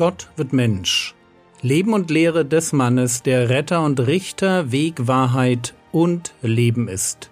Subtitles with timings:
[0.00, 1.14] Gott wird Mensch.
[1.60, 7.30] Leben und Lehre des Mannes, der Retter und Richter, Weg, Wahrheit und Leben ist.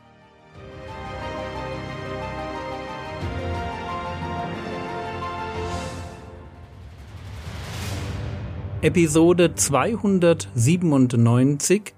[8.83, 11.95] Episode 297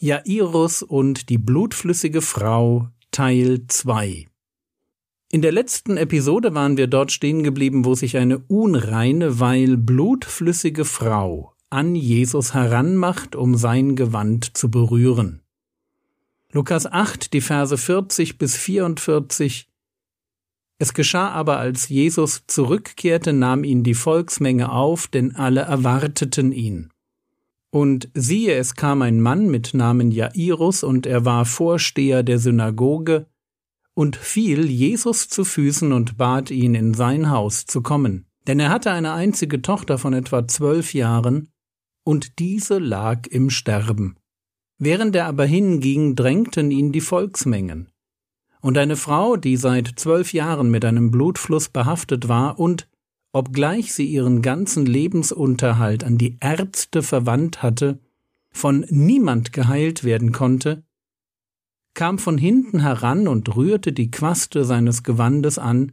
[0.00, 4.26] Jairus und die blutflüssige Frau Teil 2
[5.34, 10.84] in der letzten Episode waren wir dort stehen geblieben, wo sich eine unreine, weil blutflüssige
[10.84, 15.42] Frau an Jesus heranmacht, um sein Gewand zu berühren.
[16.52, 19.68] Lukas 8, die Verse 40 bis 44
[20.78, 26.90] Es geschah aber, als Jesus zurückkehrte, nahm ihn die Volksmenge auf, denn alle erwarteten ihn.
[27.70, 33.26] Und siehe, es kam ein Mann mit Namen Jairus, und er war Vorsteher der Synagoge,
[33.94, 38.26] und fiel Jesus zu Füßen und bat ihn, in sein Haus zu kommen.
[38.46, 41.48] Denn er hatte eine einzige Tochter von etwa zwölf Jahren,
[42.04, 44.16] und diese lag im Sterben.
[44.78, 47.88] Während er aber hinging, drängten ihn die Volksmengen.
[48.60, 52.88] Und eine Frau, die seit zwölf Jahren mit einem Blutfluss behaftet war und,
[53.32, 58.00] obgleich sie ihren ganzen Lebensunterhalt an die Ärzte verwandt hatte,
[58.50, 60.84] von niemand geheilt werden konnte,
[61.94, 65.92] kam von hinten heran und rührte die Quaste seines Gewandes an,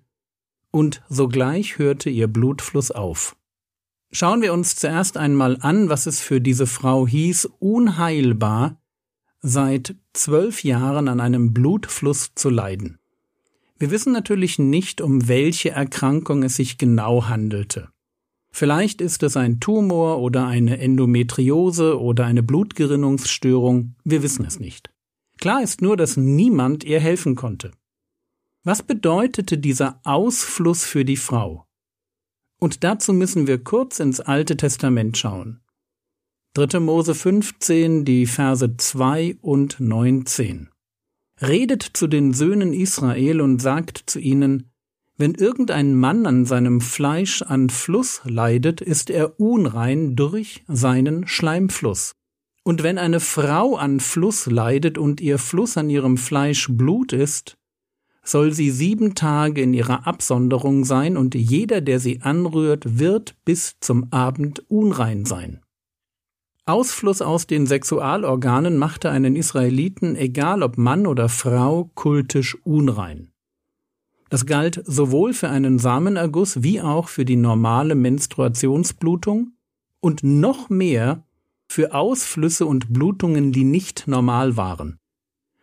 [0.71, 3.35] und sogleich hörte ihr Blutfluss auf.
[4.11, 8.81] Schauen wir uns zuerst einmal an, was es für diese Frau hieß, unheilbar
[9.41, 12.99] seit zwölf Jahren an einem Blutfluss zu leiden.
[13.77, 17.89] Wir wissen natürlich nicht, um welche Erkrankung es sich genau handelte.
[18.51, 24.90] Vielleicht ist es ein Tumor oder eine Endometriose oder eine Blutgerinnungsstörung, wir wissen es nicht.
[25.41, 27.71] Klar ist nur, dass niemand ihr helfen konnte.
[28.63, 31.65] Was bedeutete dieser Ausfluss für die Frau?
[32.59, 35.61] Und dazu müssen wir kurz ins Alte Testament schauen.
[36.53, 36.79] 3.
[36.79, 40.69] Mose 15, die Verse 2 und 19.
[41.41, 44.69] Redet zu den Söhnen Israel und sagt zu ihnen,
[45.17, 52.13] wenn irgendein Mann an seinem Fleisch an Fluss leidet, ist er unrein durch seinen Schleimfluss.
[52.63, 57.57] Und wenn eine Frau an Fluss leidet und ihr Fluss an ihrem Fleisch Blut ist,
[58.23, 63.79] soll sie sieben Tage in ihrer Absonderung sein, und jeder, der sie anrührt, wird bis
[63.79, 65.61] zum Abend unrein sein.
[66.67, 73.31] Ausfluss aus den Sexualorganen machte einen Israeliten, egal ob Mann oder Frau, kultisch unrein.
[74.29, 79.53] Das galt sowohl für einen Samenerguss wie auch für die normale Menstruationsblutung
[79.99, 81.25] und noch mehr
[81.71, 84.97] für Ausflüsse und Blutungen, die nicht normal waren.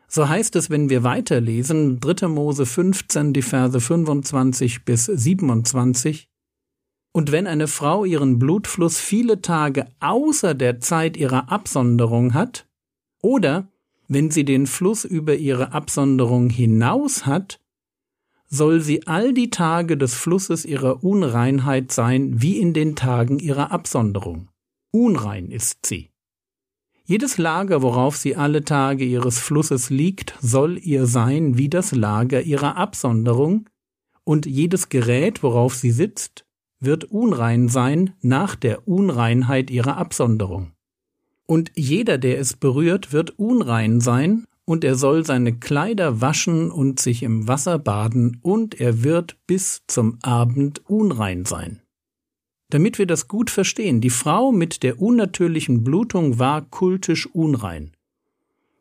[0.09, 2.29] So heißt es, wenn wir weiterlesen, 3.
[2.29, 6.31] Mose 15, die Verse 25 bis 27,
[7.13, 12.67] und wenn eine Frau ihren Blutfluss viele Tage außer der Zeit ihrer Absonderung hat,
[13.21, 13.69] oder
[14.09, 17.61] wenn sie den Fluss über ihre Absonderung hinaus hat,
[18.47, 23.73] soll sie all die Tage des Flusses ihrer Unreinheit sein, wie in den Tagen ihrer
[23.73, 24.49] Absonderung
[24.99, 26.11] unrein ist sie.
[27.05, 32.43] Jedes Lager, worauf sie alle Tage ihres Flusses liegt, soll ihr sein wie das Lager
[32.43, 33.69] ihrer Absonderung,
[34.25, 36.45] und jedes Gerät, worauf sie sitzt,
[36.81, 40.73] wird unrein sein nach der Unreinheit ihrer Absonderung.
[41.47, 47.01] Und jeder, der es berührt, wird unrein sein, und er soll seine Kleider waschen und
[47.01, 51.81] sich im Wasser baden, und er wird bis zum Abend unrein sein.
[52.71, 57.93] Damit wir das gut verstehen, die Frau mit der unnatürlichen Blutung war kultisch unrein.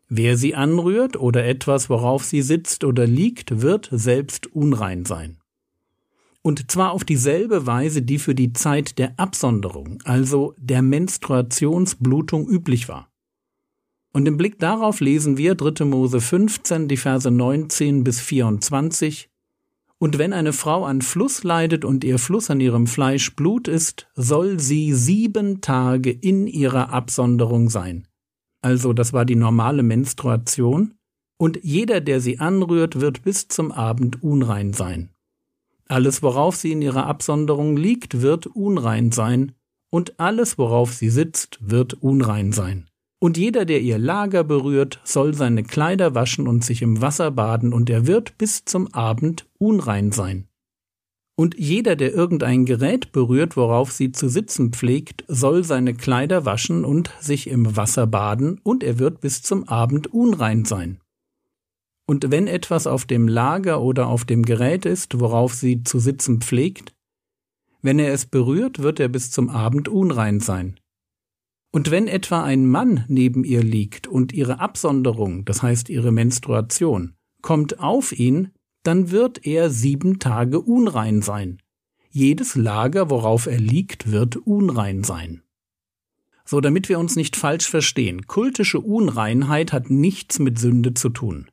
[0.10, 5.38] Wer sie anrührt oder etwas, worauf sie sitzt oder liegt, wird selbst unrein sein.
[6.42, 12.88] Und zwar auf dieselbe Weise, die für die Zeit der Absonderung, also der Menstruationsblutung üblich
[12.88, 13.10] war.
[14.14, 15.84] Und im Blick darauf lesen wir 3.
[15.86, 19.30] Mose 15, die Verse 19 bis 24,
[20.00, 24.08] und wenn eine Frau an Fluss leidet und ihr Fluss an ihrem Fleisch Blut ist,
[24.16, 28.08] soll sie sieben Tage in ihrer Absonderung sein.
[28.62, 30.94] Also das war die normale Menstruation,
[31.40, 35.12] und jeder, der sie anrührt, wird bis zum Abend unrein sein.
[35.88, 39.54] Alles, worauf sie in ihrer Absonderung liegt, wird unrein sein,
[39.90, 42.90] und alles, worauf sie sitzt, wird unrein sein.
[43.20, 47.74] Und jeder, der ihr Lager berührt, soll seine Kleider waschen und sich im Wasser baden,
[47.74, 50.48] und er wird bis zum Abend unrein sein.
[51.36, 56.86] Und jeder, der irgendein Gerät berührt, worauf sie zu sitzen pflegt, soll seine Kleider waschen
[56.86, 61.00] und sich im Wasser baden, und er wird bis zum Abend unrein sein.
[62.08, 66.42] Und wenn etwas auf dem Lager oder auf dem Gerät ist, worauf sie zu sitzen
[66.42, 66.94] pflegt,
[67.84, 70.80] Wenn er es berührt, wird er bis zum Abend unrein sein.
[71.72, 77.16] Und wenn etwa ein Mann neben ihr liegt und ihre Absonderung, das heißt ihre Menstruation,
[77.42, 78.52] kommt auf ihn,
[78.84, 81.62] dann wird er sieben Tage unrein sein.
[82.10, 85.44] Jedes Lager, worauf er liegt, wird unrein sein.
[86.46, 91.52] So, damit wir uns nicht falsch verstehen, kultische Unreinheit hat nichts mit Sünde zu tun.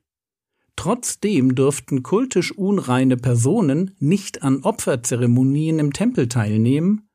[0.76, 7.08] Trotzdem dürften kultisch unreine Personen nicht an Opferzeremonien im Tempel teilnehmen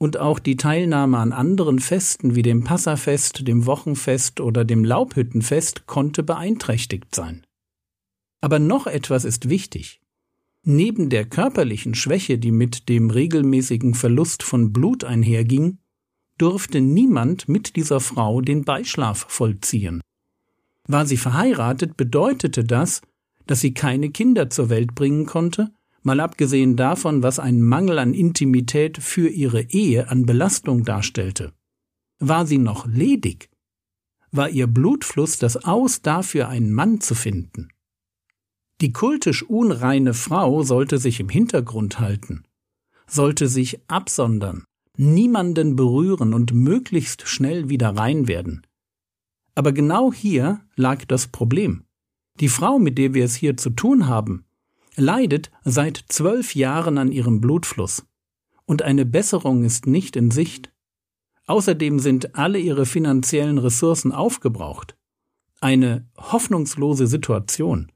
[0.00, 5.86] und auch die Teilnahme an anderen Festen wie dem Passafest, dem Wochenfest oder dem Laubhüttenfest
[5.86, 7.44] konnte beeinträchtigt sein.
[8.40, 10.00] Aber noch etwas ist wichtig.
[10.64, 15.78] Neben der körperlichen Schwäche, die mit dem regelmäßigen Verlust von Blut einherging,
[16.38, 20.00] durfte niemand mit dieser Frau den Beischlaf vollziehen.
[20.88, 23.02] War sie verheiratet, bedeutete das,
[23.46, 25.70] dass sie keine Kinder zur Welt bringen konnte,
[26.02, 31.52] mal abgesehen davon, was ein Mangel an Intimität für ihre Ehe an Belastung darstellte.
[32.18, 33.50] War sie noch ledig?
[34.30, 37.68] War ihr Blutfluss das Aus dafür, einen Mann zu finden?
[38.80, 42.44] Die kultisch unreine Frau sollte sich im Hintergrund halten,
[43.06, 44.64] sollte sich absondern,
[44.96, 48.66] niemanden berühren und möglichst schnell wieder rein werden.
[49.54, 51.84] Aber genau hier lag das Problem.
[52.38, 54.44] Die Frau, mit der wir es hier zu tun haben,
[55.00, 58.04] leidet seit zwölf Jahren an ihrem Blutfluss,
[58.66, 60.72] und eine Besserung ist nicht in Sicht.
[61.46, 64.96] Außerdem sind alle ihre finanziellen Ressourcen aufgebraucht.
[65.60, 67.90] Eine hoffnungslose Situation.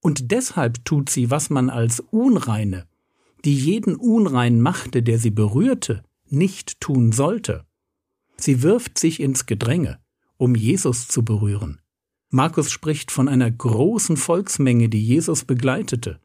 [0.00, 2.86] Und deshalb tut sie, was man als Unreine,
[3.44, 7.66] die jeden Unrein machte, der sie berührte, nicht tun sollte.
[8.36, 9.98] Sie wirft sich ins Gedränge,
[10.36, 11.80] um Jesus zu berühren.
[12.30, 16.20] Markus spricht von einer großen Volksmenge, die Jesus begleitete.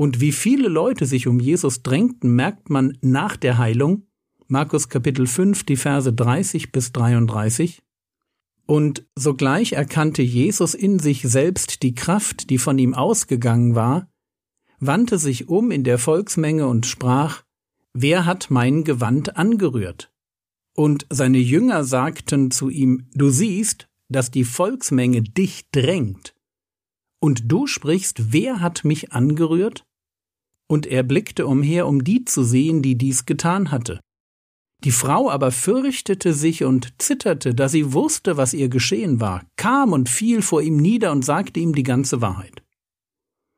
[0.00, 4.06] Und wie viele Leute sich um Jesus drängten, merkt man nach der Heilung,
[4.46, 7.82] Markus Kapitel 5, die Verse 30 bis 33.
[8.64, 14.08] Und sogleich erkannte Jesus in sich selbst die Kraft, die von ihm ausgegangen war,
[14.78, 17.42] wandte sich um in der Volksmenge und sprach,
[17.92, 20.12] Wer hat mein Gewand angerührt?
[20.74, 26.36] Und seine Jünger sagten zu ihm, Du siehst, dass die Volksmenge dich drängt.
[27.20, 29.84] Und du sprichst, wer hat mich angerührt?
[30.68, 34.00] Und er blickte umher, um die zu sehen, die dies getan hatte.
[34.84, 39.92] Die Frau aber fürchtete sich und zitterte, da sie wusste, was ihr geschehen war, kam
[39.92, 42.62] und fiel vor ihm nieder und sagte ihm die ganze Wahrheit.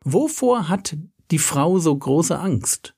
[0.02, 0.96] Wovor hat
[1.30, 2.94] die Frau so große Angst?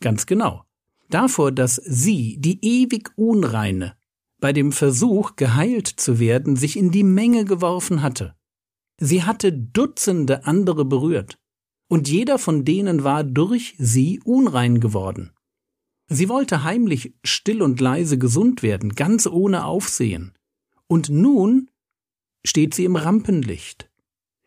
[0.00, 0.64] Ganz genau.
[1.08, 3.96] Davor, dass sie, die ewig Unreine,
[4.38, 8.34] bei dem Versuch, geheilt zu werden, sich in die Menge geworfen hatte.
[9.00, 11.38] Sie hatte Dutzende andere berührt,
[11.88, 15.32] und jeder von denen war durch sie unrein geworden.
[16.08, 20.32] Sie wollte heimlich still und leise gesund werden, ganz ohne Aufsehen.
[20.86, 21.70] Und nun
[22.44, 23.90] steht sie im Rampenlicht.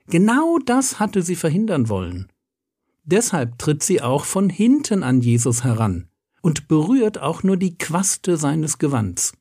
[0.07, 2.31] Genau das hatte sie verhindern wollen.
[3.03, 6.09] Deshalb tritt sie auch von hinten an Jesus heran
[6.41, 9.33] und berührt auch nur die Quaste seines Gewands.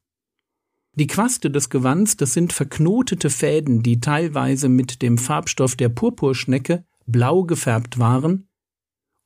[0.99, 6.85] Die Quaste des Gewands, das sind verknotete Fäden, die teilweise mit dem Farbstoff der Purpurschnecke
[7.07, 8.49] blau gefärbt waren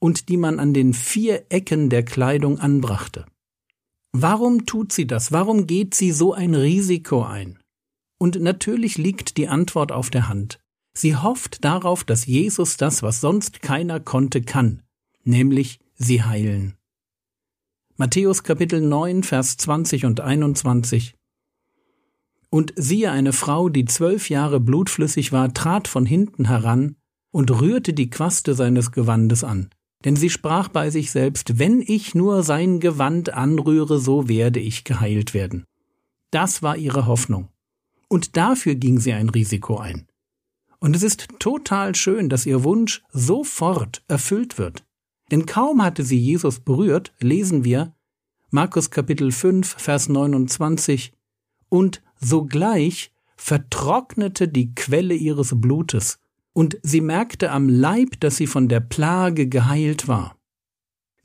[0.01, 3.25] und die man an den vier Ecken der Kleidung anbrachte.
[4.11, 5.31] Warum tut sie das?
[5.31, 7.61] Warum geht sie so ein Risiko ein?
[8.19, 10.59] Und natürlich liegt die Antwort auf der Hand.
[10.93, 14.83] Sie hofft darauf, dass Jesus das, was sonst keiner konnte, kann,
[15.23, 16.75] nämlich sie heilen.
[17.97, 21.15] Matthäus Kapitel 9, Vers 20 und 21
[22.51, 26.97] Und siehe eine Frau, die zwölf Jahre blutflüssig war, trat von hinten heran
[27.31, 29.71] und rührte die Quaste seines Gewandes an.
[30.05, 34.85] Denn sie sprach bei sich selbst, wenn ich nur sein Gewand anrühre, so werde ich
[34.85, 35.65] geheilt werden.
[36.31, 37.49] Das war ihre Hoffnung.
[38.09, 40.07] Und dafür ging sie ein Risiko ein.
[40.81, 44.85] Und es ist total schön, dass ihr Wunsch sofort erfüllt wird.
[45.31, 47.95] Denn kaum hatte sie Jesus berührt, lesen wir
[48.51, 51.13] Markus Kapitel 5, Vers 29,
[51.69, 56.19] und sogleich vertrocknete die Quelle ihres Blutes,
[56.53, 60.37] und sie merkte am Leib, dass sie von der Plage geheilt war.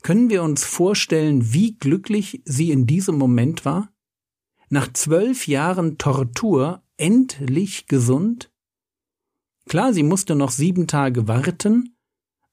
[0.02, 3.92] Können wir uns vorstellen, wie glücklich sie in diesem Moment war?
[4.70, 8.50] Nach zwölf Jahren Tortur endlich gesund?
[9.68, 11.96] Klar, sie musste noch sieben Tage warten,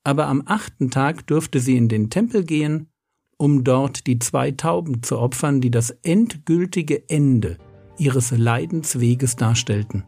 [0.03, 2.89] aber am achten Tag durfte sie in den Tempel gehen,
[3.37, 7.57] um dort die zwei Tauben zu opfern, die das endgültige Ende
[7.97, 10.05] ihres Leidensweges darstellten.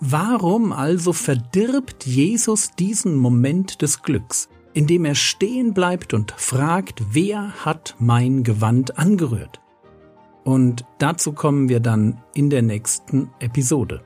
[0.00, 7.64] Warum also verdirbt Jesus diesen Moment des Glücks, indem er stehen bleibt und fragt, wer
[7.64, 9.60] hat mein Gewand angerührt?
[10.44, 14.04] Und dazu kommen wir dann in der nächsten Episode.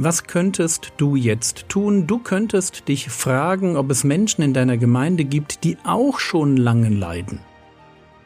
[0.00, 2.06] Was könntest du jetzt tun?
[2.06, 6.88] Du könntest dich fragen, ob es Menschen in deiner Gemeinde gibt, die auch schon lange
[6.88, 7.40] leiden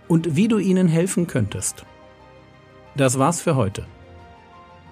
[0.07, 1.87] und wie du ihnen helfen könntest.
[2.95, 3.87] Das war's für heute.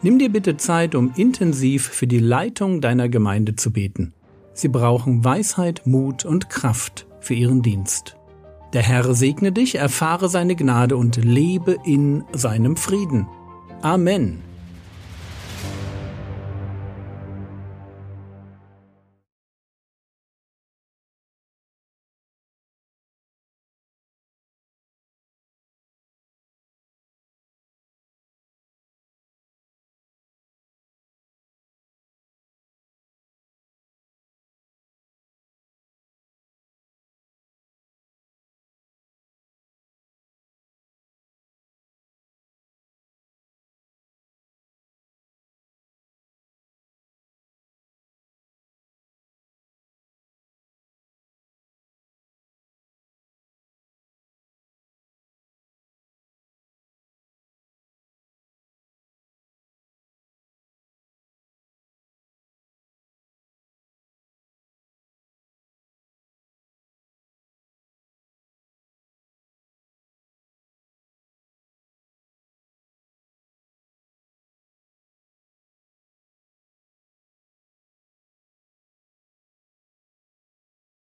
[0.01, 4.15] Nimm dir bitte Zeit, um intensiv für die Leitung deiner Gemeinde zu beten.
[4.55, 8.17] Sie brauchen Weisheit, Mut und Kraft für ihren Dienst.
[8.73, 13.27] Der Herr segne dich, erfahre seine Gnade und lebe in seinem Frieden.
[13.83, 14.50] Amen.